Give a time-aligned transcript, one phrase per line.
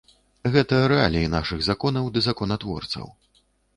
[0.53, 3.05] Гэта рэаліі нашых законаў ды законатворцаў.